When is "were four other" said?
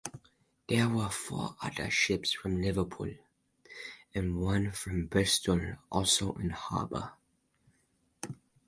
0.89-1.91